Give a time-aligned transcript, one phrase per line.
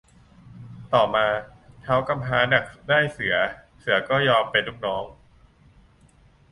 [0.93, 1.25] ต่อมา
[1.85, 3.35] ท้าวกำพร้าดักได้เสือ
[3.79, 5.03] เสือก็ยอมเป็นลูกน้อง